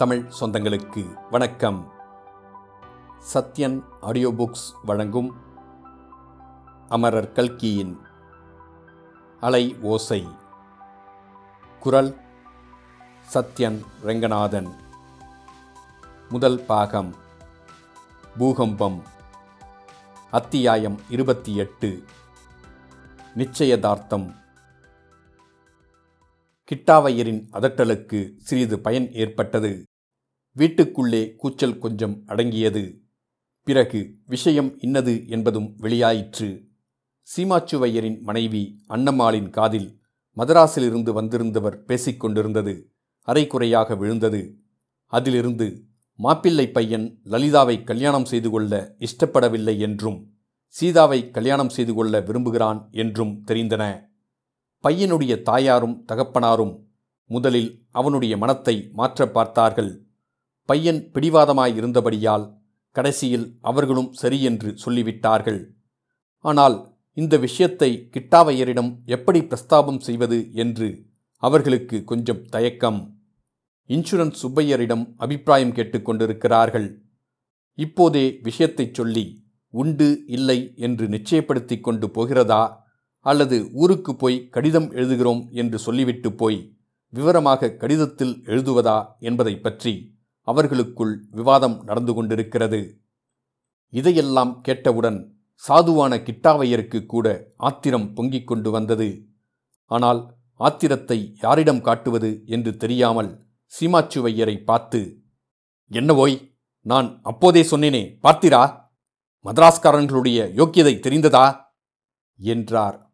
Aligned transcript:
தமிழ் 0.00 0.30
சொந்தங்களுக்கு 0.40 1.28
வணக்கம். 1.30 1.92
Sathyan 3.34 3.82
audio 4.00 4.30
books 4.30 4.74
வழங்கும் 4.82 5.36
அமரர் 6.88 7.32
கல்கியின் 7.32 7.98
அலை 9.40 9.76
ஓசை. 9.80 10.28
குரல் 11.80 12.16
சத்யன் 13.34 13.84
ரெங்கநாதன். 14.04 14.70
முதல் 16.28 16.64
பாகம் 16.64 17.14
பூகம்பம். 18.38 19.02
அத்தியாயம் 20.30 21.00
இருபத்தி 21.08 21.56
எட்டு. 21.56 22.04
நிச்சயதார்த்தம். 23.34 24.34
கிட்டாவையரின் 26.70 27.46
அதட்டலுக்கு 27.52 28.36
சிறிது 28.36 28.80
பயன் 28.80 29.12
ஏற்பட்டது. 29.12 29.84
வீட்டுக்குள்ளே 30.56 31.34
கூச்சல் 31.36 31.78
கொஞ்சம் 31.78 32.22
அடங்கியது. 32.26 32.82
பிறகு 33.66 34.00
விஷயம் 34.26 34.70
இன்னது 34.78 35.14
என்பதும் 35.26 35.68
வெளியாயிற்று. 35.80 36.48
சீமாச்சுவையரின் 37.28 38.20
மனைவி 38.20 38.62
அன்னம்மாளின் 38.88 39.50
காதில் 39.50 40.00
மதராஸிலிருந்து 40.36 41.12
வந்திருந்தவர் 41.12 41.76
பேசிக்கொண்டிருந்தது 41.88 42.74
அரைக்குறையாக 43.28 43.96
விழுந்தது. 43.98 44.42
அதிலிருந்து 45.06 45.68
மாப்பிள்ளை 46.14 46.66
பையன் 46.68 47.06
லலிதாவை 47.24 47.84
கல்யாணம் 47.84 48.24
செய்து 48.24 48.50
கொள்ள 48.50 48.96
இஷ்டப்படவில்லை 48.98 49.78
என்றும் 49.78 50.18
சீதாவை 50.68 51.30
கல்யாணம் 51.30 51.68
செய்து 51.68 51.94
கொள்ள 51.94 52.20
விரும்புகிறான் 52.20 52.88
என்றும் 52.92 53.32
தெரிந்தன. 53.46 53.84
பையனுடைய 54.84 55.42
தாயாரும் 55.42 55.96
தகப்பனாரும் 56.08 56.74
முதலில் 57.30 57.70
அவனுடைய 57.90 58.36
மனத்தை 58.36 58.90
மாற்ற 58.92 59.28
பார்த்தார்கள். 59.28 60.09
பையன் 60.70 61.00
பிடிவாதமாயிருந்தபடியால் 61.14 62.46
கடைசியில் 62.96 63.46
அவர்களும் 63.60 64.10
சரியென்று 64.20 64.70
சொல்லிவிட்டார்கள். 64.84 65.60
ஆனால் 66.44 66.76
இந்த 67.16 67.34
விஷயத்தை 67.44 67.90
கிட்டாவையரிடம் 68.14 68.90
எப்படி 69.16 69.40
பிரஸ்தாபம் 69.50 70.00
செய்வது 70.08 70.38
என்று 70.62 70.88
அவர்களுக்கு 71.42 71.96
கொஞ்சம் 72.10 72.42
தயக்கம். 72.54 73.00
இன்சூரன்ஸ் 73.90 74.40
சுப்பையரிடம் 74.42 75.04
அபிப்பிராயம் 75.16 75.74
கேட்டுக்கொண்டிருக்கிறார்கள் 75.78 76.88
இப்போதே 77.78 78.24
விஷயத்தைச் 78.42 78.96
சொல்லி 78.98 79.24
உண்டு 79.74 80.08
இல்லை 80.36 80.58
என்று 80.76 81.04
நிச்சயப்படுத்தி 81.14 81.76
கொண்டு 81.80 82.06
போகிறதா? 82.10 82.62
அல்லது 83.26 83.56
ஊருக்கு 83.82 84.12
போய் 84.16 84.38
கடிதம் 84.54 84.88
எழுதுகிறோம் 84.92 85.42
என்று 85.60 85.78
சொல்லிவிட்டு 85.78 86.30
போய் 86.32 86.60
விவரமாக 87.12 87.72
கடிதத்தில் 87.82 88.34
எழுதுவதா 88.52 88.98
என்பதை 89.28 89.54
பற்றி 89.58 89.94
அவர்களுக்குள் 90.42 91.26
விவாதம் 91.30 91.82
நடந்து 91.84 92.14
கொண்டிருக்கிறது. 92.14 93.02
இதையெல்லாம் 93.88 94.60
கேட்டவுடன் 94.60 95.38
சாதுவான 95.68 96.16
கிட்டாவையருக்கு 96.16 97.06
கூட 97.06 97.54
ஆத்திரம் 97.56 98.14
பொங்கிக் 98.14 98.46
கொண்டு 98.46 98.70
வந்தது. 98.70 99.28
ஆனால் 99.84 100.38
ஆத்திரத்தை 100.56 101.36
யாரிடம் 101.42 101.80
காட்டுவது 101.80 102.42
என்று 102.44 102.76
தெரியாமல் 102.76 103.48
சீமாச்சுவையரை 103.80 104.64
பார்த்து 104.64 105.22
என்னவோய் 105.88 106.48
நான் 106.80 107.20
அப்போதே 107.22 107.62
சொன்னேனே 107.62 108.18
பார்த்திரா? 108.22 108.88
மதராஸ்காரர்களுடைய 109.44 110.38
யோக்கியதை 110.54 110.94
தெரிந்ததா? 111.00 111.68
என்றார். 112.34 113.12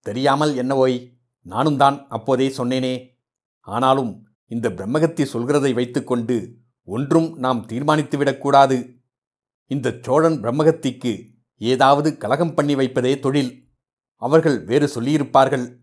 தெரியாமல் 0.00 0.54
என்னவோய் 0.54 1.18
நானும் 1.40 1.76
தான் 1.76 2.08
அப்போதே 2.08 2.48
சொன்னேனே. 2.48 3.12
ஆனாலும் 3.60 4.23
இந்த 4.46 4.68
பிரம்மகத்தி 4.68 5.24
சொல்கிறதை 5.32 5.74
வைத்துக்கொண்டு 5.74 6.56
ஒன்றும் 6.84 7.38
நாம் 7.38 7.66
தீர்மானித்துவிடக்கூடாது. 7.68 9.02
இந்த 9.66 9.98
சோழன் 10.02 10.40
பிரம்மகத்திக்கு 10.40 11.30
ஏதாவது 11.58 12.16
கலகம் 12.16 12.54
பண்ணி 12.54 12.74
வைப்பதே 12.74 13.18
தொழில். 13.18 13.68
அவர்கள் 14.14 14.64
வேறு 14.64 14.86
சொல்லியிருப்பார்கள். 14.86 15.76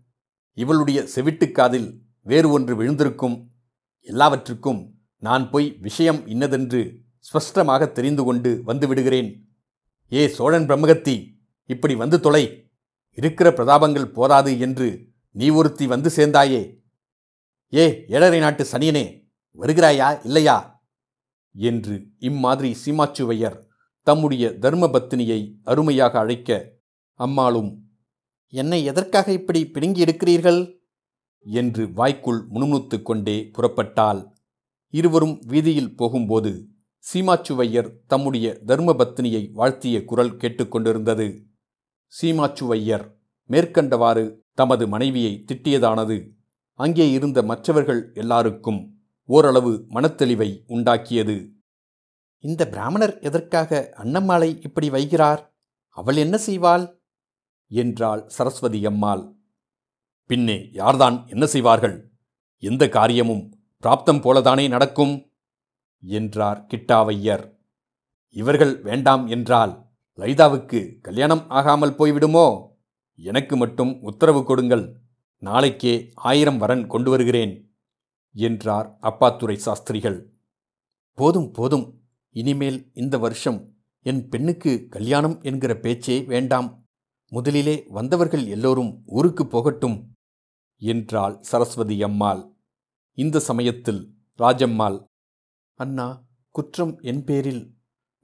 இவளுடைய 0.54 1.06
செவிட்டுக்காதில் 1.14 1.98
வேறு 2.22 2.50
ஒன்று 2.50 2.82
விழுந்திருக்கும். 2.82 3.48
எல்லாவற்றுக்கும் 4.00 4.94
நான் 5.18 5.50
போய் 5.50 5.76
விஷயம் 5.80 6.26
இன்னதென்று 6.26 7.00
ஸ்பஷ்டமாக 7.18 7.86
தெரிந்து 7.86 8.24
கொண்டு 8.24 8.62
வந்து 8.64 8.88
விடுகிறேன். 8.88 9.48
ஏ 10.12 10.28
சோழன் 10.28 10.66
பிரம்மகத்தி 10.66 11.34
இப்படி 11.66 11.94
வந்து 11.94 12.20
தொலை. 12.20 12.70
இருக்கிற 13.10 13.50
பிரதாபங்கள் 13.50 14.12
போதாது 14.12 14.58
என்று 14.58 15.08
நீ 15.30 15.48
ஒருத்தி 15.48 15.86
வந்து 15.86 16.10
சேர்ந்தாயே. 16.16 16.81
ஏ 17.74 18.04
ஏழரை 18.08 18.38
நாட்டு 18.38 18.64
சனியனே 18.64 19.04
வருகிறாயா 19.58 20.24
இல்லையா? 20.24 20.84
என்று 21.54 22.06
இம்மாதிரி 22.18 22.76
சீமாச்சுவையர் 22.84 23.58
தம்முடைய 24.06 24.48
தர்மபத்தினியை 24.48 25.54
அருமையாக 25.62 26.18
அழைக்க 26.18 26.72
அம்மாளும் 27.14 27.70
என்னை 28.52 28.84
எதற்காக 28.84 29.32
இப்படி 29.32 29.70
பிடுங்கி 29.70 30.04
எடுக்கிறீர்கள் 30.04 30.60
என்று 31.46 31.92
வாய்க்குள் 31.92 32.46
முணுமுணுத்து 32.50 33.02
கொண்டே 33.02 33.50
புறப்பட்டால் 33.52 34.32
இருவரும் 34.90 35.38
வீதியில் 35.46 35.96
போகும்போது 35.96 36.66
சீமாச்சுவையர் 37.04 37.90
தம்முடைய 38.06 38.60
தர்மபத்தினியை 38.66 39.50
வாழ்த்திய 39.52 40.04
குரல் 40.04 40.36
கேட்டுக்கொண்டிருந்தது. 40.36 41.26
சீமாச்சுவையர் 42.12 43.06
மேற்கண்டவாறு 43.50 44.24
தமது 44.54 44.88
மனைவியை 44.88 45.44
திட்டியதானது. 45.46 46.30
அங்கே 46.82 47.10
இருந்த 47.10 47.38
மற்றவர்கள் 47.42 48.12
எல்லாருக்கும் 48.14 48.80
ஓரளவு 49.28 49.72
மனத்தெளிவை 49.88 50.50
உண்டாக்கியது. 50.68 51.36
இந்த 52.44 52.62
பிராமணர் 52.68 53.14
எதற்காக 53.18 53.92
அன்னம்மாளை 53.96 54.48
இப்படி 54.62 54.88
வைகிறார்? 54.90 55.42
அவள் 55.88 56.16
என்ன 56.16 56.38
செய்வாள்? 56.46 56.84
என்றாள் 57.70 58.22
சரஸ்வதி 58.28 58.80
அம்மாள். 58.86 59.22
பின்னே 60.30 60.58
யார்தான் 60.72 61.16
என்ன 61.26 61.44
செய்வார்கள்? 61.46 61.96
எந்த 62.62 62.88
காரியமும் 62.88 63.44
பிராப்தம் 63.82 64.22
போலதானே 64.24 64.68
நடக்கும்? 64.68 65.14
என்றார் 66.02 66.60
கிட்டாவையர். 66.68 67.44
இவர்கள் 68.36 68.74
வேண்டாம் 68.80 69.24
என்றால் 69.26 69.72
லைதாவுக்கு 70.18 70.80
கல்யாணம் 71.00 71.44
ஆகாமல் 71.48 71.96
போய்விடுமோ? 71.98 72.46
எனக்கு 73.18 73.54
மட்டும் 73.56 73.92
உத்தரவு 74.02 74.40
கொடுங்கள். 74.44 74.84
நாளைக்கே 75.42 75.92
ஆயிரம் 76.14 76.58
வரன் 76.58 76.84
கொண்டு 76.86 77.10
வருகிறேன் 77.10 77.52
என்றார் 78.36 78.88
அப்பாத்துரை 79.02 79.56
சாஸ்திரிகள். 79.56 80.18
போதும் 81.18 81.48
போதும் 81.50 81.86
இனிமேல் 82.36 82.78
இந்த 82.92 83.18
வருஷம் 83.18 83.58
என் 84.06 84.28
பெண்ணுக்கு 84.28 84.72
கல்யாணம் 84.88 85.36
என்கிற 85.40 85.72
பேச்சே 85.76 86.16
வேண்டாம் 86.22 86.68
முதலிலே 87.32 87.74
வந்தவர்கள் 87.88 88.44
எல்லோரும் 88.46 88.92
ஊருக்கு 89.06 89.46
போகட்டும் 89.46 89.96
என்றாள் 90.82 91.34
சரஸ்வதி 91.40 91.96
அம்மாள். 92.02 92.42
இந்த 93.18 93.40
சமயத்தில் 93.40 94.00
ராஜம்மாள் 94.38 94.98
அண்ணா 95.80 96.08
குற்றம் 96.54 96.94
என் 97.00 97.24
பேரில். 97.24 97.62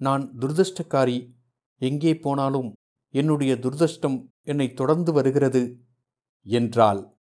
நான் 0.00 0.24
துரதிருஷ்டக்காரி. 0.40 1.18
எங்கே 1.82 2.12
போனாலும் 2.18 2.70
என்னுடைய 3.14 3.52
துர்தஷ்டம் 3.54 4.18
என்னை 4.42 4.66
தொடர்ந்து 4.72 5.12
வருகிறது. 5.12 5.62
என்றாள். 6.42 7.16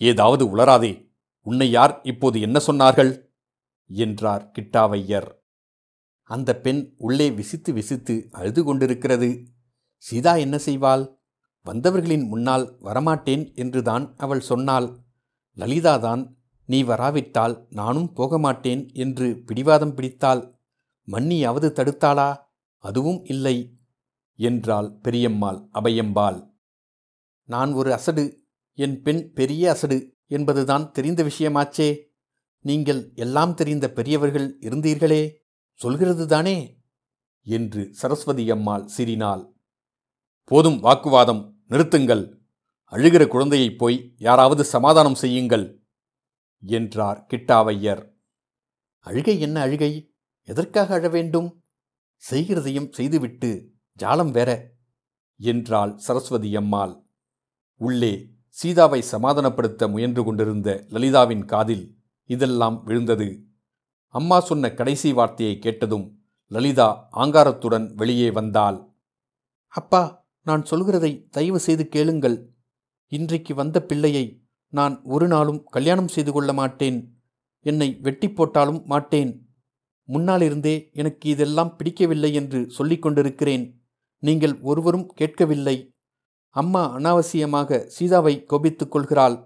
ஏதாவது 0.00 0.56
உளராதே 0.56 1.06
உன்னை 1.42 1.70
யார் 1.70 2.00
இப்போது 2.02 2.40
என்ன 2.40 2.60
சொன்னார்கள்? 2.66 3.12
என்றார் 3.90 4.50
கிட்டாவையர். 4.58 5.28
அந்த 6.22 6.60
பெண் 6.60 6.94
உள்ளே 6.96 7.30
விசித்து 7.30 7.72
விசித்து 7.72 8.28
அழுது 8.30 8.64
கொண்டிருக்கிறது. 8.64 9.46
சீதா 9.96 10.34
என்ன 10.34 10.56
செய்வாள்? 10.56 11.16
வந்தவர்களின் 11.66 12.26
முன்னால் 12.26 12.76
வரமாட்டேன் 12.82 13.54
என்றுதான் 13.54 14.14
அவள் 14.16 14.40
சொன்னாள். 14.40 14.98
லலிதாதான் 15.56 16.36
நீ 16.64 16.82
வராவிட்டால் 16.82 17.66
நானும் 17.70 18.12
போக 18.12 18.38
மாட்டேன் 18.38 18.90
என்று 18.92 19.42
பிடிவாதம் 19.46 19.94
பிடித்தாள். 19.94 20.42
மன்னியாவது 21.08 21.68
தடுத்தாளா? 21.68 22.36
அதுவும் 22.78 23.24
இல்லை 23.24 23.78
என்றாள் 24.38 24.98
பெரியம்மாள் 25.02 25.68
அபயம்பாள். 25.72 26.38
நான் 27.48 27.72
ஒரு 27.72 27.92
அசடு 27.92 28.24
என் 28.74 29.02
பெண் 29.02 29.32
பெரிய 29.32 29.70
அசடு 29.70 30.16
என்பதுதான் 30.26 30.90
தெரிந்த 30.90 31.20
விஷயமாச்சே. 31.22 32.06
நீங்கள் 32.64 33.12
எல்லாம் 33.14 33.54
தெரிந்த 33.54 33.92
பெரியவர்கள் 33.92 34.58
இருந்தீர்களே 34.60 35.22
சொல்கிறது 35.72 36.26
தானே 36.26 36.82
என்று 37.42 37.94
சரஸ்வதி 37.94 38.50
அம்மாள் 38.50 38.86
சிரினாள். 38.86 39.54
போதும் 40.44 40.78
வாக்குவாதம் 40.80 41.42
நிறுத்துங்கள். 41.68 42.24
அழுகிற 42.92 43.26
குழந்தையைப் 43.26 43.78
போய் 43.78 44.14
யாராவது 44.18 44.64
சமாதானம் 44.64 45.14
செய்யுங்கள் 45.14 45.66
என்றார் 46.62 47.26
கிட்டாவையர். 47.30 48.02
அழுகை 48.98 49.40
என்ன 49.40 49.60
அழுகை? 49.60 49.92
எதற்காக 50.48 50.94
அழ 50.94 51.08
வேண்டும்? 51.08 51.48
செய்கிறதையும் 52.22 52.92
செய்துவிட்டு 52.92 53.50
ஜாலம் 53.98 54.30
வேற 54.30 54.50
என்றாள் 55.40 55.92
சரஸ்வதி 55.96 56.56
அம்மாள். 56.56 56.94
உள்ளே 57.80 58.12
சீதாவை 58.48 59.02
சமாதானப்படுத்த 59.12 59.90
முயன்று 59.90 60.24
கொண்டிருந்த 60.24 60.84
லலிதாவின் 60.88 61.44
காதில் 61.44 61.96
இதெல்லாம் 62.24 62.82
விழுந்தது. 62.82 63.28
அம்மா 64.14 64.40
சொன்ன 64.40 64.70
கடைசி 64.74 65.12
வார்த்தையை 65.12 65.58
கேட்டதும் 65.58 66.06
லலிதா 66.46 67.08
ஆங்காரத்துடன் 67.12 67.94
வெளியே 67.94 68.30
வந்தாள். 68.30 68.78
அப்பா 69.66 70.26
நான் 70.42 70.62
சொல்கிறதை 70.70 71.28
தயவு 71.30 71.58
செய்து 71.58 71.88
கேளுங்கள். 71.88 72.36
இன்றைக்கு 73.06 73.54
வந்த 73.54 73.82
பிள்ளையை 73.82 74.42
நான் 74.72 75.02
ஒரு 75.02 75.28
நாளும் 75.28 75.64
கல்யாணம் 75.64 76.08
செய்து 76.08 76.32
கொள்ள 76.32 76.52
மாட்டேன். 76.52 76.98
என்னை 77.66 77.98
வெட்டி 78.02 78.30
போட்டாலும் 78.30 78.82
மாட்டேன். 78.84 79.48
முன்னாலிருந்தே 80.08 80.92
எனக்கு 80.92 81.28
இதெல்லாம் 81.28 81.76
பிடிக்கவில்லை 81.76 82.34
என்று 82.34 82.70
சொல்லிக் 82.70 83.02
கொண்டிருக்கிறேன். 83.02 83.64
நீங்கள் 84.22 84.60
ஒருவரும் 84.60 85.06
கேட்கவில்லை. 85.06 85.76
அம்மா 86.50 86.96
அனாவசியமாக 86.96 87.86
சீதாவை 87.86 88.44
கோபித்துக் 88.44 88.90
கொள்கிறாள். 88.90 89.36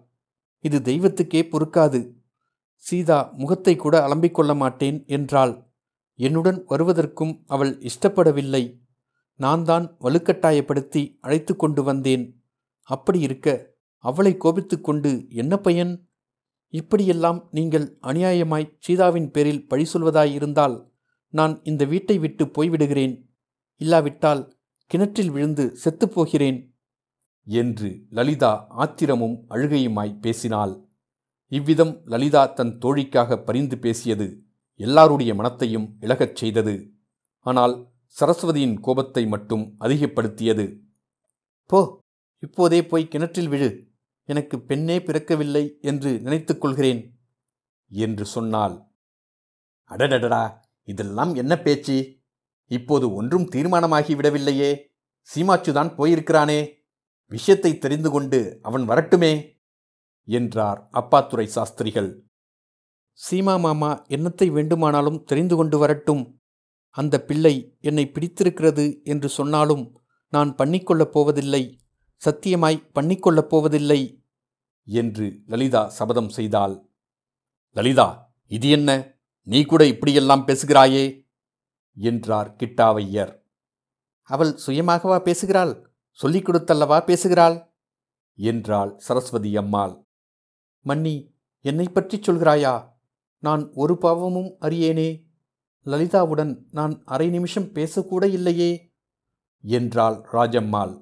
இது 0.58 0.78
தெய்வத்துக்கே 0.78 1.43
பொறுக்காது. 1.43 2.14
சீதா 2.76 3.32
முகத்தை 3.37 3.76
கூட 3.76 4.08
அலம்பிக் 4.08 4.31
கொள்ள 4.31 4.54
மாட்டேன் 4.54 5.04
என்றாள். 5.06 5.70
என்னுடன் 6.14 6.64
வருவதற்கும் 6.69 7.44
அவள் 7.46 7.78
இஷ்டப்படவில்லை. 7.78 8.81
நான் 9.37 9.64
தான் 9.64 9.96
வலுக்கட்டாயப்படுத்தி 10.00 11.19
அழைத்து 11.20 11.56
கொண்டு 11.56 11.82
வந்தேன். 11.82 12.43
அப்படி 12.82 13.20
இருக்க 13.20 13.76
அவளை 13.98 14.37
கோபித்துக்கொண்டு 14.37 15.28
என்ன 15.28 15.56
பயன்? 15.56 15.93
இப்படியெல்லாம் 16.69 17.48
நீங்கள் 17.50 17.98
அநியாயமாய் 18.02 18.72
சீதாவின் 18.78 19.31
பேரில் 19.31 19.66
பழி 19.66 19.87
சொல்வதாயிருந்தால் 19.93 20.90
நான் 21.28 21.60
இந்த 21.62 21.84
வீட்டை 21.84 22.19
விட்டு 22.19 22.44
போய்விடுகிறேன். 22.44 23.14
இல்லாவிட்டால் 23.76 24.56
கிணற்றில் 24.87 25.31
விழுந்து 25.31 25.76
செத்துப்போகிறேன் 25.84 26.71
என்று 27.44 28.06
லலிதா 28.10 28.66
ஆத்திரமும் 28.68 29.44
அழுகையுமாய் 29.50 30.20
பேசினாள். 30.20 30.88
இவ்விதம் 31.48 32.02
லலிதா 32.04 32.46
தன் 32.46 32.78
தோழிக்காக 32.78 33.36
பரிந்து 33.36 33.78
பேசியது 33.78 34.42
எல்லாருடைய 34.76 35.34
மனத்தையும் 35.34 35.96
இழகச் 36.00 36.36
செய்தது. 36.36 36.92
ஆனால் 37.38 37.88
சரஸ்வதியின் 38.20 38.80
கோபத்தை 38.80 39.26
மட்டும் 39.26 39.76
அதிகப்படுத்தியது. 39.80 40.80
போ 41.66 41.98
இப்போதே 42.38 42.86
போய் 42.86 43.08
கிணற்றில் 43.08 43.48
விழு. 43.48 43.90
எனக்கு 44.24 44.60
பெண்ணே 44.60 44.98
பிறக்கவில்லை 44.98 45.80
என்று 45.80 46.20
நினைத்துக் 46.20 46.60
கொள்கிறேன் 46.60 47.18
என்று 47.88 48.24
சொன்னாள். 48.24 48.86
அடடடடா 49.90 50.52
இதெல்லாம் 50.82 51.34
என்ன 51.34 51.58
பேச்சு? 51.58 52.20
இப்போது 52.66 53.14
ஒன்றும் 53.14 53.48
தீர்மானமாகிவிடவில்லையே 53.52 54.70
சீமாச்சுதான் 55.34 55.94
போயிருக்கிறானே. 55.98 56.81
விஷயத்தை 57.32 57.79
தெரிந்து 57.79 58.11
கொண்டு 58.11 58.58
அவன் 58.62 58.88
வரட்டுமே? 58.88 59.61
என்றார் 60.25 60.88
அப்பாத்துரை 60.93 61.44
சாஸ்திரிகள். 61.44 62.25
சீமா 63.12 63.58
மாமா 63.58 64.02
என்னத்தை 64.02 64.50
வேண்டுமானாலும் 64.50 65.25
தெரிந்து 65.25 65.56
கொண்டு 65.56 65.79
வரட்டும். 65.79 66.40
அந்த 66.90 67.25
பிள்ளை 67.25 67.76
என்னை 67.81 68.11
பிடித்திருக்கிறது 68.11 69.00
என்று 69.05 69.29
சொன்னாலும் 69.29 70.00
நான் 70.29 70.55
பண்ணிக்கொள்ளப் 70.55 71.12
போவதில்லை. 71.12 71.81
சத்தியமாய் 72.25 72.90
பண்ணிக்கொள்ளப் 72.94 73.49
போவதில்லை. 73.49 74.23
என்று 74.84 75.40
லலிதா 75.46 75.88
சபதம் 75.88 76.29
செய்தாள். 76.29 76.90
லலிதா 77.70 78.34
இது 78.46 78.69
என்ன? 78.69 79.19
நீ 79.43 79.64
கூட 79.64 79.87
இப்படியெல்லாம் 79.87 80.46
பேசுகிறாயே? 80.46 81.29
என்றார் 81.94 82.56
கிட்டாவையர். 82.56 83.40
அவள் 84.23 84.58
சுயமாகவா 84.67 85.19
பேசுகிறாள்? 85.19 85.91
சொல்லிக் 86.12 86.48
கொடுத்தல்லவா 86.48 87.04
பேசுகிறாள்? 87.04 87.74
என்றாள் 88.34 88.98
சரஸ்வதி 88.98 89.56
அம்மாள். 89.56 90.04
மன்னி 90.84 91.34
என்னை 91.60 91.86
பற்றி 91.88 92.18
சொல்கிறாயா? 92.18 92.74
நான் 93.38 93.72
ஒரு 93.74 93.98
பாவமும் 93.98 94.56
அறியேனே. 94.60 95.24
லலிதாவுடன் 95.86 96.64
நான் 96.70 97.02
அரை 97.04 97.28
நிமிஷம் 97.28 97.64
பேசக்கூட 97.64 98.24
இல்லையே 98.24 98.92
என்றாள் 99.60 100.28
ராஜம்மாள். 100.32 100.92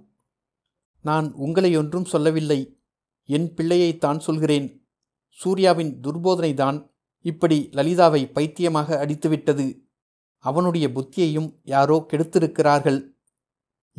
நான் 1.00 1.32
உங்களை 1.32 1.76
ஒன்றும் 1.76 2.04
சொல்லவில்லை. 2.04 2.78
என் 3.24 3.54
பிள்ளையைத்தான் 3.54 4.18
சொல்கிறேன். 4.18 4.86
சூர்யாவின் 5.28 6.00
துர்போதனைதான் 6.00 6.90
இப்படி 7.24 7.68
லலிதாவை 7.72 8.32
பைத்தியமாக 8.32 9.06
அடித்துவிட்டது. 9.06 9.66
அவனுடைய 10.38 10.88
புத்தியையும் 10.88 11.60
யாரோ 11.62 12.06
கெடுத்திருக்கிறார்கள். 12.08 13.00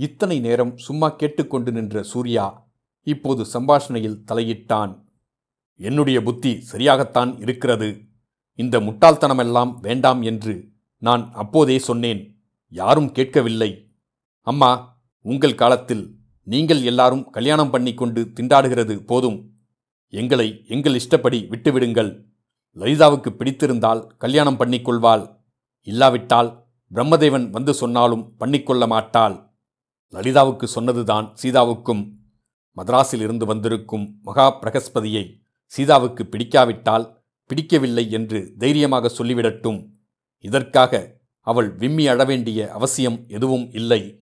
இத்தனை 0.06 0.40
நேரம் 0.40 0.78
சும்மா 0.78 1.08
கேட்டுக்கொண்டு 1.10 1.72
நின்ற 1.72 2.04
சூர்யா 2.04 2.46
இப்போது 3.08 3.46
சம்பாஷணையில் 3.54 4.22
தலையிட்டான். 4.30 4.94
என்னுடைய 5.80 6.22
புத்தி 6.22 6.52
சரியாகத்தான் 6.72 7.32
இருக்கிறது. 7.44 7.90
இந்த 8.56 8.80
முட்டாள்தனமெல்லாம் 8.80 9.72
வேண்டாம் 9.80 10.22
என்று 10.22 10.54
நான் 10.98 11.24
அப்போதே 11.34 11.78
சொன்னேன். 11.80 12.22
யாரும் 12.68 13.12
கேட்கவில்லை. 13.12 13.72
அம்மா 14.48 14.72
உங்கள் 15.26 15.60
காலத்தில் 15.62 16.04
நீங்கள் 16.44 16.82
எல்லாரும் 16.84 17.24
கல்யாணம் 17.30 17.70
பண்ணி 17.70 17.94
கொண்டு 17.94 18.22
திண்டாடுகிறது 18.40 18.96
போதும். 19.06 19.40
எங்களை 20.10 20.66
எங்கள் 20.68 20.94
இஷ்டப்படி 20.94 21.42
விட்டுவிடுங்கள். 21.50 22.12
லலிதாவுக்கு 22.78 23.30
பிடித்திருந்தால் 23.40 24.02
கல்யாணம் 24.18 24.60
பண்ணிக்கொள்வாள். 24.60 25.24
இல்லாவிட்டால் 25.88 26.52
பிரம்மதேவன் 26.92 27.50
வந்து 27.50 27.74
சொன்னாலும் 27.74 28.26
பண்ணிக்கொள்ள 28.40 28.84
மாட்டாள். 28.88 29.36
லலிதாவுக்கு 30.14 30.64
சொன்னதுதான் 30.64 31.28
சீதாவுக்கும் 31.42 32.04
மதராஸில் 32.78 33.22
இருந்து 33.22 33.46
வந்திருக்கும் 33.46 34.20
மகா 34.22 34.60
பிரகஸ்பதியை 34.62 35.26
சீதாவுக்கு 35.66 36.24
பிடிக்காவிட்டால் 36.24 37.06
பிடிக்கவில்லை 37.46 38.12
என்று 38.12 38.54
தைரியமாக 38.58 39.12
சொல்லிவிடட்டும். 39.18 39.80
இதற்காக 40.38 41.20
அவள் 41.48 41.76
விம்மி 41.76 42.08
அழவேண்டிய 42.08 42.68
அவசியம் 42.68 43.24
எதுவும் 43.28 43.72
இல்லை 43.72 44.22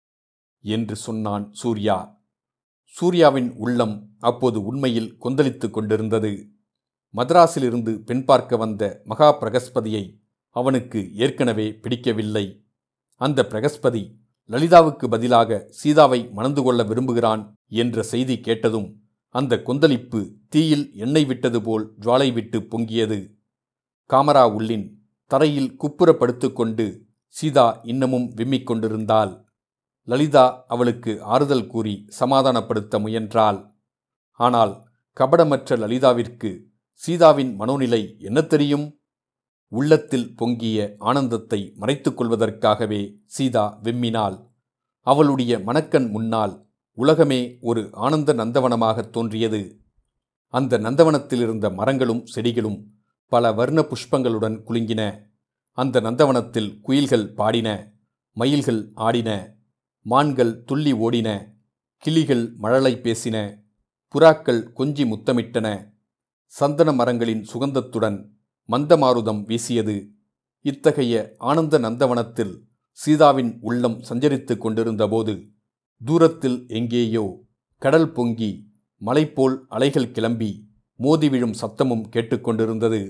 என்று 0.59 0.95
சொன்னான் 0.95 1.53
சூர்யா. 1.53 1.97
சூர்யாவின் 2.95 3.53
உள்ளம் 3.56 3.95
அப்போது 4.19 4.63
உண்மையில் 4.63 5.18
கொந்தளித்து 5.21 5.69
கொண்டிருந்தது. 5.69 6.50
மதராஸிலிருந்து 7.13 7.94
பெண் 8.00 8.25
பார்க்க 8.25 8.57
வந்த 8.57 9.01
மகா 9.06 9.39
பிரகஸ்பதியை 9.41 10.03
அவனுக்கு 10.50 11.00
ஏற்கனவே 11.15 11.68
பிடிக்கவில்லை. 11.74 12.45
அந்த 13.21 13.39
பிரகஸ்பதி 13.47 14.03
லலிதாவுக்கு 14.50 15.06
பதிலாக 15.07 15.60
சீதாவை 15.69 16.19
மணந்து 16.31 16.62
கொள்ள 16.63 16.84
விரும்புகிறான் 16.84 17.44
என்ற 17.81 18.04
செய்தி 18.04 18.36
கேட்டதும் 18.40 18.90
அந்த 19.36 19.54
கொந்தளிப்பு 19.62 20.19
தீயில் 20.50 20.84
எண்ணெய் 20.95 21.25
விட்டது 21.25 21.60
போல் 21.62 21.86
ஜுவாலை 22.00 22.28
விட்டு 22.34 22.60
பொங்கியது. 22.72 23.19
காமரா 24.09 24.44
உள்ளின் 24.56 24.85
தரையில் 25.31 25.71
குப்புறப்படுத்து 25.81 26.47
கொண்டு 26.54 26.85
சீதா 27.35 27.68
இன்னமும் 27.83 28.28
விம்மிக் 28.35 28.64
கொண்டிருந்தாள். 28.64 29.31
லலிதா 30.07 30.45
அவளுக்கு 30.68 31.12
ஆறுதல் 31.23 31.68
கூறி 31.68 31.95
சமாதானப்படுத்த 32.19 33.00
முயன்றாள். 33.00 33.59
ஆனால் 34.40 34.73
கபடமற்ற 35.18 35.78
லலிதாவிற்கு 35.78 36.52
சீதாவின் 36.94 37.52
மனோநிலை 37.59 38.02
என்ன 38.19 38.40
தெரியும்? 38.42 38.85
உள்ளத்தில் 39.73 40.35
பொங்கிய 40.35 40.95
ஆனந்தத்தை 40.99 41.73
மறைத்துக் 41.75 42.21
கொள்வதற்காகவே 42.21 43.15
சீதா 43.25 43.80
விம்மினாள். 43.83 44.51
அவளுடைய 44.99 45.59
மணக்கண் 45.59 46.09
முன்னால் 46.09 46.68
உலகமே 46.92 47.57
ஒரு 47.61 47.89
ஆனந்த 47.92 48.33
நந்தவனமாக 48.33 49.09
தோன்றியது. 49.09 49.80
அந்த 50.47 50.77
நந்தவனத்தில் 50.77 51.42
இருந்த 51.42 51.69
மரங்களும் 51.69 52.25
செடிகளும் 52.25 52.92
பல 53.27 53.51
வர்ண 53.51 53.81
புஷ்பங்களுடன் 53.81 54.57
குலுங்கின. 54.68 55.01
அந்த 55.71 56.01
நந்தவனத்தில் 56.01 56.80
குயில்கள் 56.81 57.33
பாடின 57.33 57.69
மயில்கள் 58.31 58.92
ஆடின 58.94 59.30
மான்கள் 60.01 60.63
துள்ளி 60.63 60.94
ஓடின 60.94 61.30
கிளிகள் 61.97 62.53
மழலை 62.56 62.94
பேசின 63.03 63.37
புறாக்கள் 64.15 64.61
கொஞ்சி 64.77 65.03
முத்தமிட்டன. 65.11 65.68
சந்தன 66.45 66.92
மரங்களின் 66.92 67.45
சுகந்தத்துடன் 67.53 68.18
மந்தமாருதம் 68.70 69.44
வீசியது. 69.44 70.10
இத்தகைய 70.62 71.36
ஆனந்த 71.38 71.80
நந்தவனத்தில் 71.80 72.54
சீதாவின் 72.92 73.58
உள்ளம் 73.62 73.98
சஞ்சரித்துக் 74.10 74.58
கொண்டிருந்தபோது 74.58 75.34
தூரத்தில் 76.02 76.68
எங்கேயோ 76.68 77.26
கடல் 77.78 78.12
பொங்கி 78.12 78.52
மலைப்போல் 79.02 79.56
அலைகள் 79.68 80.12
கிளம்பி 80.12 80.52
மோதி 81.00 81.30
விழும் 81.30 81.56
சத்தமும் 81.62 82.06
கேட்டுக்கொண்டிருந்தது 82.12 83.02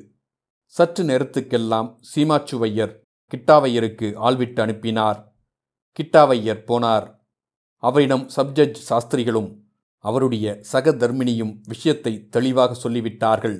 சற்று 0.65 1.03
நேரத்துக்கெல்லாம் 1.03 1.89
சீமாச்சுவையர் 2.15 2.93
கிட்டாவையருக்கு 3.33 4.07
ஆள்விட்டு 4.27 4.59
அனுப்பினார். 4.61 5.19
கிட்டாவையர் 5.99 6.61
போனார். 6.67 7.07
அவரிடம் 7.83 8.25
சப்ஜட்ஜ் 8.35 8.79
சாஸ்திரிகளும் 8.89 9.49
அவருடைய 9.97 10.57
சக 10.61 10.91
தர்மினியும் 10.91 11.53
விஷயத்தை 11.63 12.27
தெளிவாக 12.27 12.89
சொல்லிவிட்டார்கள். 12.89 13.57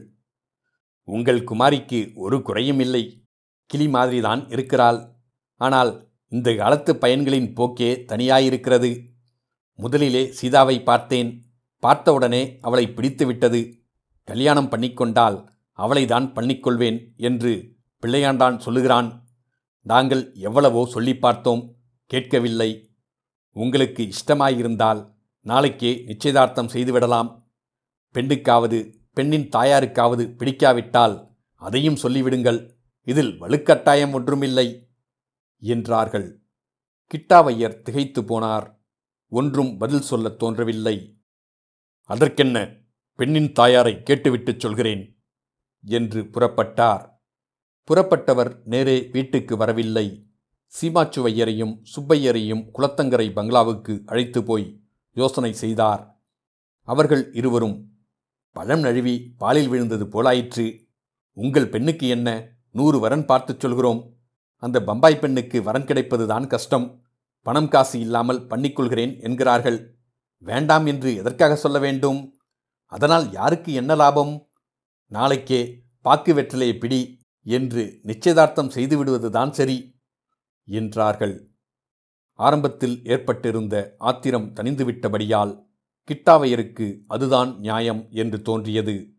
உங்கள் 1.03 1.43
குமாரிக்கு 1.43 2.15
ஒரு 2.15 2.41
குறையும் 2.41 2.79
இல்லை. 2.79 3.24
கிளி 3.65 3.88
மாதிரிதான் 3.88 4.50
இருக்கிறாள். 4.50 5.15
ஆனால் 5.55 6.07
இந்த 6.27 6.55
காலத்து 6.55 6.95
பயன்களின் 6.95 7.53
போக்கே 7.53 7.95
தனியாயிருக்கிறது. 7.95 9.07
முதலிலே 9.74 10.31
சீதாவை 10.31 10.83
பார்த்தேன். 10.83 11.43
பார்த்தவுடனே 11.79 12.57
அவளை 12.62 12.89
பிடித்து 12.89 13.25
விட்டது. 13.25 13.81
கல்யாணம் 14.24 14.69
பண்ணிக்கொண்டால் 14.69 15.48
அவளைதான் 15.72 16.33
பண்ணிக்கொள்வேன் 16.33 17.15
என்று 17.17 17.75
பிள்ளையாண்டான் 18.01 18.57
சொல்லுகிறான். 18.57 19.27
நாங்கள் 19.81 20.33
எவ்வளவோ 20.36 20.86
சொல்லி 20.86 21.17
பார்த்தோம். 21.17 21.75
கேட்கவில்லை. 22.05 22.89
உங்களுக்கு 23.51 24.10
இஷ்டமாயிருந்தால் 24.10 25.12
நாளைக்கே 25.39 26.03
நிச்சயதார்த்தம் 26.05 26.67
செய்துவிடலாம். 26.67 27.43
பெண்ணுக்காவது 28.13 28.93
பெண்ணின் 29.13 29.50
தாயாருக்காவது 29.50 30.36
பிடிக்காவிட்டால் 30.36 31.36
அதையும் 31.55 31.96
சொல்லிவிடுங்கள். 31.96 32.70
இதில் 33.01 33.41
வலுக்கட்டாயம் 33.41 34.12
ஒன்றுமில்லை 34.12 34.89
என்றார்கள். 35.60 36.41
கிட்டாவையர் 37.13 37.82
திகைத்து 37.82 38.22
போனார். 38.22 38.79
ஒன்றும் 39.27 39.77
பதில் 39.77 40.01
சொல்லத் 40.01 40.39
தோன்றவில்லை. 40.39 41.17
அதற்கென்ன 42.03 42.72
பெண்ணின் 43.15 43.51
தாயாரை 43.51 44.03
கேட்டுவிட்டுச் 44.03 44.60
சொல்கிறேன் 44.60 45.24
என்று 45.84 46.24
புறப்பட்டார். 46.24 47.10
புறப்பட்டவர் 47.91 48.62
நேரே 48.63 49.10
வீட்டுக்கு 49.12 49.58
வரவில்லை. 49.58 50.27
சீமாச்சுவையரையும் 50.82 51.82
சுப்பையரையும் 51.96 52.70
குளத்தங்கரை 52.74 53.34
பங்களாவுக்கு 53.34 54.01
அழைத்து 54.05 54.43
போய் 54.43 54.82
யோசனை 55.12 55.53
செய்தார். 55.53 56.22
அவர்கள் 56.84 57.34
இருவரும் 57.34 57.93
பழம் 58.53 58.79
நழுவி 58.79 59.33
பாலில் 59.38 59.67
விழுந்தது 59.67 60.05
போலாயிற்று. 60.05 60.79
உங்கள் 61.31 61.69
பெண்ணுக்கு 61.69 62.07
என்ன? 62.07 62.50
நூறு 62.72 63.00
வரன் 63.00 63.25
பார்த்துச் 63.25 63.60
சொல்கிறோம். 63.60 64.15
அந்த 64.55 64.83
பம்பாய் 64.83 65.19
பெண்ணுக்கு 65.19 65.63
வரன் 65.63 65.86
கிடைப்பதுதான் 65.86 66.48
கஷ்டம். 66.48 67.03
பணம் 67.41 67.67
காசு 67.67 68.00
இல்லாமல் 68.00 68.48
பண்ணிக்கொள்கிறேன் 68.48 69.22
என்கிறார்கள். 69.22 69.98
வேண்டாம் 70.38 70.86
என்று 70.86 71.15
எதற்காக 71.15 71.55
சொல்ல 71.55 71.79
வேண்டும்? 71.79 72.38
அதனால் 72.86 73.31
யாருக்கு 73.31 73.74
என்ன 73.74 73.95
லாபம்? 73.95 74.50
நாளைக்கே 75.07 75.83
பாக்கு 76.01 76.33
வெற்றிலையை 76.33 76.79
பிடி 76.79 77.19
என்று 77.45 78.00
நிச்சயதார்த்தம் 78.03 78.69
செய்துவிடுவதுதான் 78.69 79.50
சரி 79.50 79.95
என்றார்கள். 80.65 81.50
ஆரம்பத்தில் 82.39 83.01
ஏற்பட்டிருந்த 83.03 83.95
ஆத்திரம் 83.98 84.53
தணிந்துவிட்டபடியால் 84.53 85.53
கிட்டாவையருக்கு 86.07 87.00
அதுதான் 87.07 87.60
நியாயம் 87.60 88.07
என்று 88.10 88.41
தோன்றியது. 88.41 89.15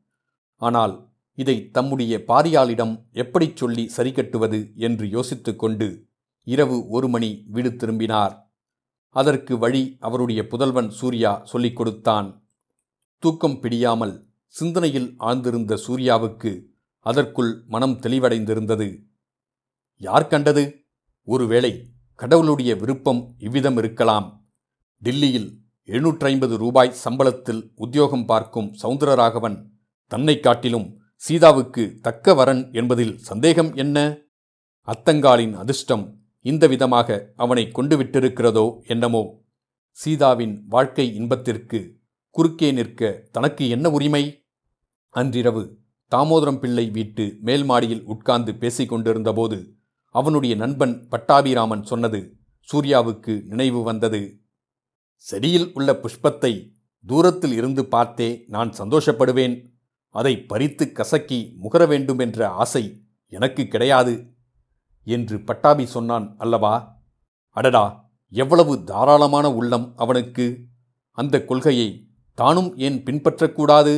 ஆனால் 0.56 1.12
இதை 1.34 1.70
தம்முடைய 1.70 2.24
பாரியாளிடம் 2.28 3.04
எப்படிச் 3.12 3.56
சொல்லி 3.56 3.90
சரிகட்டுவது 3.96 4.74
என்று 4.74 5.06
யோசித்துக்கொண்டு 5.06 6.02
இரவு 6.42 6.88
ஒரு 6.88 7.08
மணி 7.08 7.44
வீடு 7.46 7.76
திரும்பினார். 7.76 8.52
அதற்கு 9.08 9.58
வழி 9.58 9.96
அவருடைய 10.00 10.46
புதல்வன் 10.46 10.90
சூர்யா 10.90 11.40
சொல்லிக் 11.44 11.76
கொடுத்தான். 11.76 12.46
தூக்கம் 13.18 13.60
பிடியாமல் 13.60 14.28
சிந்தனையில் 14.46 15.14
ஆழ்ந்திருந்த 15.18 15.78
சூர்யாவுக்கு 15.86 16.64
அதற்குள் 16.98 17.64
மனம் 17.66 18.00
தெளிவடைந்திருந்தது. 18.00 19.04
யார் 19.96 20.26
கண்டது? 20.26 20.84
ஒருவேளை 21.22 21.90
கடவுளுடைய 22.14 22.76
விருப்பம் 22.76 23.34
இவ்விதம் 23.38 23.76
இருக்கலாம். 23.76 24.46
டில்லியில் 24.98 25.63
எழுநூற்றி 25.88 26.24
ஐம்பது 26.24 26.56
ரூபாய் 26.56 26.92
சம்பளத்தில் 27.04 27.72
உத்தியோகம் 27.74 28.24
பார்க்கும் 28.24 28.68
சவுந்தரராகவன் 28.82 29.56
தன்னை 30.10 30.40
காட்டிலும் 30.40 30.86
சீதாவுக்கு 31.14 31.82
தக்க 32.00 32.34
வரன் 32.34 32.62
என்பதில் 32.72 33.18
சந்தேகம் 33.18 33.74
என்ன? 33.74 33.96
அத்தங்காலின் 34.88 35.52
அதிர்ஷ்டம் 35.52 36.04
இந்த 36.40 36.66
விதமாக 36.66 37.32
அவனை 37.36 37.64
கொண்டு 37.68 37.96
விட்டிருக்கிறதோ 37.96 38.64
என்னமோ? 38.86 39.22
சீதாவின் 39.90 40.54
வாழ்க்கை 40.68 41.14
இன்பத்திற்கு 41.14 41.80
குறுக்கே 42.30 42.72
நிற்க 42.72 43.12
தனக்கு 43.32 43.68
என்ன 43.68 43.90
உரிமை? 43.90 44.24
அன்றிரவு 45.14 45.64
தாமோதரம் 46.12 46.58
பிள்ளை 46.58 46.86
வீட்டு 46.90 47.26
மேல் 47.40 47.64
மாடியில் 47.64 48.04
உட்கார்ந்து 48.04 48.54
பேசிக் 48.54 48.88
கொண்டிருந்தபோது 48.88 49.58
அவனுடைய 50.14 50.54
நண்பன் 50.54 50.96
பட்டாபிராமன் 51.08 51.82
சொன்னது 51.82 52.22
சூர்யாவுக்கு 52.68 53.34
நினைவு 53.44 53.82
வந்தது. 53.82 54.22
செடியில் 55.26 55.70
உள்ள 55.72 55.90
புஷ்பத்தை 55.92 56.50
தூரத்தில் 57.06 57.52
இருந்து 57.52 57.82
பார்த்தே 57.86 58.44
நான் 58.46 58.70
சந்தோஷப்படுவேன். 58.70 59.54
அதை 60.14 60.32
பறித்து 60.50 60.84
கசக்கி 60.92 61.38
முகர 61.62 61.82
வேண்டும் 61.86 62.18
என்ற 62.18 62.48
ஆசை 62.62 62.82
எனக்கு 63.32 63.62
கிடையாது 63.66 64.14
என்று 65.06 65.36
பட்டாபி 65.40 65.84
சொன்னான் 65.86 66.26
அல்லவா? 66.38 66.74
அடடா 67.56 67.84
எவ்வளவு 68.32 68.84
தாராளமான 68.84 69.46
உள்ளம் 69.52 69.86
அவனுக்கு. 69.96 70.46
அந்த 71.18 71.44
கொள்கையை 71.44 71.88
தானும் 72.38 72.70
ஏன் 72.76 72.98
பின்பற்றக்கூடாது? 73.02 73.94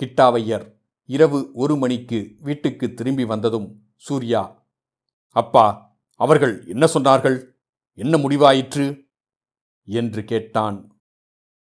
கிட்டாவையர் 0.00 0.66
இரவு 1.08 1.50
ஒரு 1.54 1.76
மணிக்கு 1.76 2.20
வீட்டுக்கு 2.40 2.88
திரும்பி 2.94 3.24
வந்ததும் 3.24 3.68
சூர்யா 3.96 4.42
அப்பா 5.36 5.66
அவர்கள் 6.20 6.54
என்ன 6.66 6.84
சொன்னார்கள்? 6.94 7.38
என்ன 7.94 8.16
முடிவாயிற்று? 8.16 8.86
என்று 9.90 10.24
கேட்டான். 10.24 11.00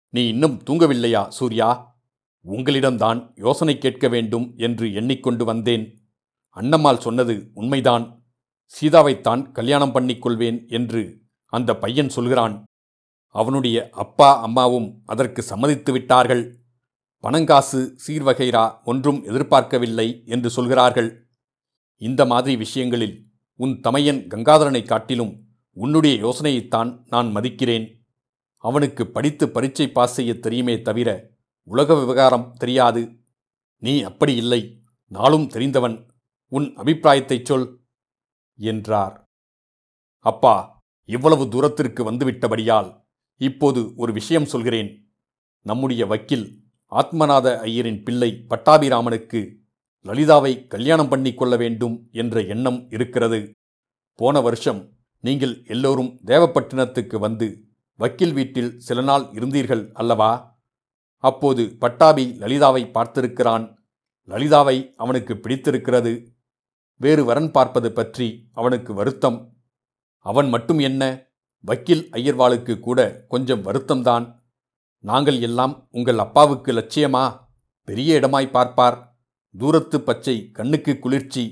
நீ 0.09 0.29
இன்னும் 0.29 0.63
தூங்கவில்லையா 0.67 1.29
சூர்யா? 1.29 1.99
உங்களிடம்தான் 2.47 3.33
யோசனை 3.35 3.79
கேட்க 3.79 4.09
வேண்டும் 4.09 4.55
என்று 4.57 4.93
எண்ணிக்கொண்டு 4.93 5.45
வந்தேன். 5.45 6.09
அண்ணம்மாள் 6.57 6.99
சொன்னது 6.99 7.51
உண்மைதான். 7.55 8.29
சீதாவைத்தான் 8.81 9.53
கல்யாணம் 9.53 9.95
பண்ணிக்கொள்வேன் 9.95 10.69
என்று 10.69 11.23
அந்த 11.45 11.77
பையன் 11.77 12.09
சொல்கிறான். 12.09 12.65
அவனுடைய 13.29 13.91
அப்பா 13.91 14.41
அம்மாவும் 14.41 15.03
அதற்கு 15.07 15.43
சம்மதித்து 15.43 15.93
விட்டார்கள். 15.93 16.59
பணங்காசு 17.23 17.97
சீர்வகைரா 18.07 18.85
ஒன்றும் 18.85 19.25
எதிர்பார்க்கவில்லை 19.25 20.23
என்று 20.27 20.51
சொல்கிறார்கள். 20.51 21.29
இந்த 21.97 22.27
மாதிரி 22.27 22.57
விஷயங்களில் 22.57 23.27
உன் 23.55 23.81
தமையன் 23.81 24.27
கங்காதரனை 24.29 24.85
காட்டிலும் 24.85 25.45
உன்னுடைய 25.73 26.15
யோசனையைத்தான் 26.25 27.03
நான் 27.07 27.37
மதிக்கிறேன். 27.37 28.00
அவனுக்கு 28.61 29.07
படித்து 29.07 29.51
பரீட்சை 29.51 29.91
பாஸ் 29.91 30.15
செய்ய 30.15 30.39
தெரியுமே 30.39 30.83
தவிர 30.83 31.31
உலக 31.63 31.95
விவகாரம் 31.95 32.53
தெரியாது. 32.59 33.19
நீ 33.79 34.03
அப்படி 34.03 34.37
இல்லை. 34.37 34.83
நாளும் 35.07 35.47
தெரிந்தவன். 35.47 35.97
உன் 36.49 36.77
அபிப்பிராயத்தைச் 36.77 37.45
சொல் 37.45 37.81
என்றார். 38.57 39.23
அப்பா 40.19 40.83
இவ்வளவு 41.05 41.49
தூரத்திற்கு 41.49 42.13
வந்துவிட்டபடியால் 42.13 43.05
இப்போது 43.37 43.93
ஒரு 43.97 44.13
விஷயம் 44.13 44.45
சொல்கிறேன். 44.45 45.13
நம்முடைய 45.61 46.07
வக்கீல் 46.07 46.65
ஆத்மநாத 46.91 47.47
ஐயரின் 47.67 48.03
பிள்ளை 48.03 48.45
பட்டாபிராமனுக்கு 48.49 49.57
லலிதாவை 50.05 50.67
கல்யாணம் 50.67 51.09
பண்ணி 51.09 51.35
கொள்ள 51.35 51.57
வேண்டும் 51.57 52.09
என்ற 52.13 52.43
எண்ணம் 52.43 52.91
இருக்கிறது. 52.91 53.51
போன 54.15 54.41
வருஷம் 54.41 54.93
நீங்கள் 55.21 55.65
எல்லோரும் 55.67 56.21
தேவப்பட்டினத்துக்கு 56.27 57.19
வந்து 57.19 57.70
வக்கீல் 58.01 58.33
வீட்டில் 58.33 58.81
சில 58.81 59.01
நாள் 59.03 59.23
இருந்தீர்கள் 59.23 59.93
அல்லவா? 59.93 60.59
அப்போது 61.17 61.77
பட்டாபி 61.79 62.25
லலிதாவை 62.39 62.83
பார்த்திருக்கிறான். 62.91 63.77
லலிதாவை 64.29 64.95
அவனுக்கு 64.97 65.39
பிடித்திருக்கிறது. 65.39 66.13
வேறு 66.97 67.25
வரன் 67.25 67.51
பார்ப்பது 67.51 67.93
பற்றி 67.93 68.49
அவனுக்கு 68.53 68.95
வருத்தம். 68.95 69.39
அவன் 70.19 70.49
மட்டும் 70.49 70.79
என்ன? 70.79 71.03
வக்கீல் 71.61 72.09
ஐயர்வாளுக்கு 72.11 72.79
கூட 72.79 73.27
கொஞ்சம் 73.29 73.65
வருத்தம்தான். 73.65 74.27
நாங்கள் 75.05 75.41
எல்லாம் 75.41 75.89
உங்கள் 75.91 76.19
அப்பாவுக்கு 76.19 76.73
லட்சியமா? 76.73 77.25
பெரிய 77.85 78.21
இடமாய் 78.21 78.51
பார்ப்பார். 78.51 78.99
தூரத்து 79.59 80.01
பச்சை 80.01 80.51
கண்ணுக்கு 80.51 80.99
குளிர்ச்சி 80.99 81.45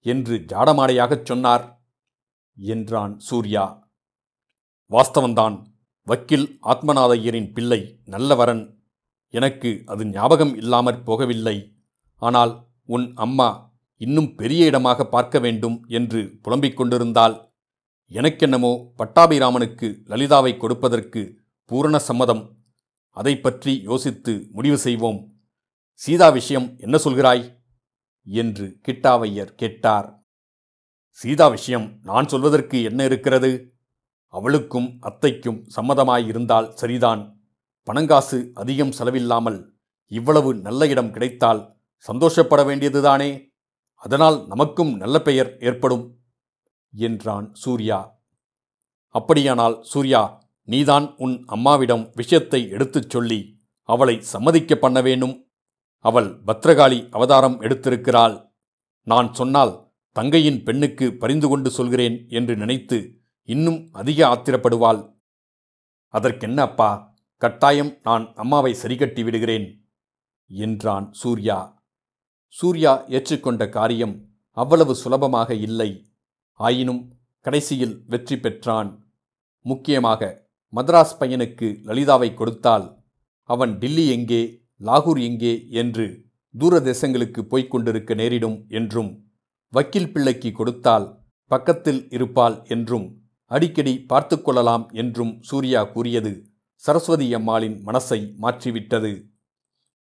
என்று 0.00 0.36
ஜாடமாடையாகச் 0.38 1.24
சொன்னார் 1.24 1.64
என்றான் 2.56 3.18
சூர்யா. 3.18 3.64
வாஸ்தவந்தான் 4.90 5.72
வக்கீல் 6.06 6.58
ஆத்மநாதையரின் 6.62 7.52
பிள்ளை 7.52 8.00
நல்லவரன். 8.06 8.82
எனக்கு 9.30 9.82
அது 9.86 10.06
ஞாபகம் 10.06 10.56
இல்லாமற் 10.56 11.06
போகவில்லை. 11.06 11.74
ஆனால் 12.16 12.68
உன் 12.84 13.14
அம்மா 13.14 13.78
இன்னும் 13.96 14.34
பெரிய 14.34 14.66
இடமாக 14.66 15.06
பார்க்க 15.06 15.38
வேண்டும் 15.38 15.84
என்று 15.88 16.38
புலம்பிக் 16.42 16.76
கொண்டிருந்தால் 16.76 17.52
எனக்கென்னமோ 18.08 18.72
பட்டாபிராமனுக்கு 18.98 19.88
லலிதாவை 20.06 20.56
கொடுப்பதற்கு 20.56 21.22
பூரண 21.64 21.98
சம்மதம். 21.98 22.62
அதை 23.10 23.36
பற்றி 23.36 23.82
யோசித்து 23.82 24.48
முடிவு 24.52 24.78
செய்வோம். 24.78 25.20
சீதா 25.92 26.28
விஷயம் 26.28 26.78
என்ன 26.78 26.96
சொல்கிறாய்? 27.04 27.44
என்று 28.26 28.80
கிட்டாவையர் 28.86 29.54
கேட்டார். 29.54 30.24
சீதா 31.10 31.48
விஷயம் 31.48 31.86
நான் 32.02 32.28
சொல்வதற்கு 32.28 32.82
என்ன 32.82 33.04
இருக்கிறது? 33.04 33.73
அவளுக்கும் 34.34 34.88
அத்தைக்கும் 35.00 35.60
சம்மதமாயிருந்தால் 35.76 36.68
சரிதான். 36.80 37.22
பணங்காசு 37.88 38.38
அதிகம் 38.54 38.94
செலவில்லாமல் 38.98 39.58
இவ்வளவு 40.12 40.50
நல்ல 40.66 40.86
இடம் 40.86 41.10
கிடைத்தால் 41.10 41.60
சந்தோஷப்பட 42.04 42.60
வேண்டியதுதானே? 42.64 43.30
அதனால் 44.02 44.38
நமக்கும் 44.46 44.92
நல்ல 44.96 45.16
பெயர் 45.22 45.50
ஏற்படும் 45.60 46.04
என்றான் 46.94 47.46
சூர்யா. 47.54 48.00
அப்படியானால் 49.14 49.76
சூர்யா 49.82 50.22
நீதான் 50.68 51.06
உன் 51.16 51.36
அம்மாவிடம் 51.46 52.04
விஷயத்தை 52.14 52.60
எடுத்துச் 52.68 53.10
சொல்லி 53.10 53.40
அவளை 53.88 54.16
சம்மதிக்க 54.32 54.74
பண்ண 54.74 54.98
வேணும் 55.00 55.34
அவள் 56.04 56.28
பத்ரகாளி 56.46 56.98
அவதாரம் 57.10 57.58
எடுத்திருக்கிறாள். 57.60 58.36
நான் 59.06 59.28
சொன்னால் 59.34 59.74
தங்கையின் 60.16 60.62
பெண்ணுக்கு 60.66 61.06
பரிந்து 61.22 61.46
கொண்டு 61.48 61.70
சொல்கிறேன் 61.70 62.16
என்று 62.28 62.54
நினைத்து 62.56 62.98
இன்னும் 63.48 63.80
அதிக 63.92 64.20
ஆத்திரப்படுவாள். 64.26 65.00
அதற்கென்ன 66.14 66.58
அப்பா? 66.62 66.90
கட்டாயம் 67.42 67.92
நான் 68.02 68.24
அம்மாவை 68.34 68.72
சரிகட்டி 68.82 69.22
விடுகிறேன் 69.24 69.66
என்றான் 70.50 71.06
சூர்யா. 71.12 71.58
சூர்யா 72.54 72.92
ஏற்றுக்கொண்ட 73.08 73.62
காரியம் 73.68 74.14
அவ்வளவு 74.56 74.94
சுலபமாக 74.94 75.50
இல்லை. 75.66 75.90
ஆயினும் 76.60 77.02
கடைசியில் 77.44 77.96
வெற்றி 78.06 78.36
பெற்றான். 78.38 78.90
முக்கியமாக 79.64 80.22
மദ്രാஸ் 80.72 81.16
பையனுக்கு 81.20 81.68
லலிதாவை 81.84 82.34
கொடுத்தால் 82.34 82.86
அவன் 83.48 83.72
டில்லி 83.78 84.04
எங்கே 84.08 84.42
லாகூர் 84.80 85.20
எங்கே 85.20 85.54
என்று 85.70 86.06
தூர 86.54 86.78
தேசங்களுக்கு 86.80 87.40
போய்க் 87.42 87.70
கொண்டிருக்க 87.70 88.14
நேரிடும் 88.14 88.56
என்றும் 88.68 89.10
வக்கீல் 89.72 90.12
பிள்ளைக்கு 90.12 90.50
கொடுத்தால் 90.52 91.06
பக்கத்தில் 91.50 92.02
இருப்பாள் 92.10 92.56
என்றும் 92.66 93.06
அடிக்கடி 93.54 93.94
பார்த்து 94.10 94.36
கொள்ளலாம் 94.40 94.84
என்றும் 94.92 95.32
சூர்யா 95.48 95.80
கூறியது. 95.94 96.32
சரஸ்வதி 96.82 97.26
அம்மாளின் 97.34 97.76
மனசை 97.86 98.20
மாற்றிவிட்டது. 98.42 99.12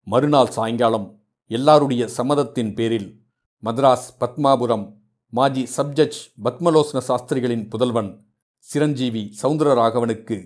மறுநாள் 0.08 0.51
சாயங்காலம் 0.56 1.08
எல்லாருடைய 1.51 2.03
சம்மதத்தின் 2.18 2.72
பேரில் 2.77 3.10
மദ്രാஸ் 3.63 4.08
பத்மாபுரம் 4.22 4.86
மாஜி 5.34 5.63
சப்ஜட்ஜ் 5.77 6.20
பத்மலோசன 6.44 7.00
சாஸ்திரிகளின் 7.08 7.65
புதல்வன் 7.68 8.12
சிரஞ்சீவி 8.65 9.24
சவுந்தரராகவனுக்கு 9.41 10.38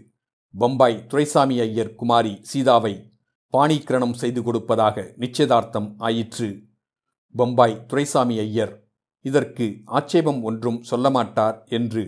பம்பாய் 0.53 0.97
துரைசாமி 1.07 1.55
ஐயர் 1.59 1.91
குமாரி 1.95 2.33
சீதாவை 2.51 2.93
பாணிக்கிரணம் 3.53 4.15
செய்து 4.21 4.41
கொடுப்பதாக 4.43 5.05
நிச்சயதார்த்தம் 5.17 5.89
ஆயிற்று. 5.97 6.49
பம்பாய் 7.35 7.77
துரைசாமி 7.85 8.35
ஐயர் 8.39 8.73
இதற்கு 9.25 9.67
ஆட்சேபம் 9.97 10.41
ஒன்றும் 10.43 10.79
சொல்லமாட்டார் 10.91 11.57
என்று 11.77 12.03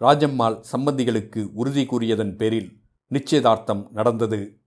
ராஜம்மாள் 0.00 0.56
சம்பந்திகளுக்கு 0.72 1.50
உறுதி 1.52 1.86
கூறியதன் 1.86 2.36
பேரில் 2.36 2.70
நிச்சயதார்த்தம் 3.08 3.88
நடந்தது. 3.92 4.60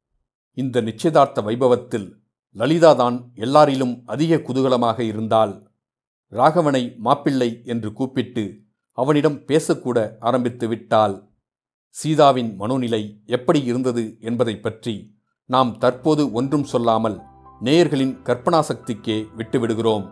இந்த 0.54 0.82
நிச்சயதார்த்த 0.82 1.42
வைபவத்தில் 1.42 2.08
லலிதாதான் 2.56 3.18
எல்லாரிலும் 3.36 4.02
அதிக 4.06 4.36
குதூகலமாக 4.36 5.00
இருந்தால் 5.00 5.54
ராகவனை 6.32 6.98
மாப்பிள்ளை 6.98 7.62
என்று 7.66 7.94
கூப்பிட்டு 7.94 8.44
அவனிடம் 8.92 9.38
பேசக்கூட 9.46 9.98
ஆரம்பித்து 10.20 10.68
விட்டாள். 10.68 11.16
சீதாவின் 11.90 12.60
மனோநிலை 12.60 13.04
எப்படி 13.26 13.64
இருந்தது 13.64 14.18
என்பதை 14.20 14.58
பற்றி 14.58 14.96
நாம் 15.46 15.78
தற்போது 15.78 16.32
ஒன்றும் 16.32 16.64
சொல்லாமல் 16.64 17.18
நேயர்களின் 17.62 18.16
கற்பனா 18.24 18.60
சக்திக்கே 18.60 19.18
விட்டுவிடுகிறோம். 19.38 20.06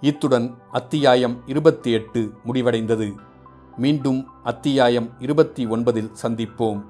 இத்துடன் 0.00 0.54
அத்தியாயம் 0.70 1.46
இருபத்தி 1.46 1.90
எட்டு 1.90 2.32
முடிவடைந்தது. 2.44 3.34
மீண்டும் 3.76 4.26
அத்தியாயம் 4.44 5.10
இருபத்தி 5.18 5.66
ஒன்பதில் 5.66 6.12
சந்திப்போம். 6.22 6.82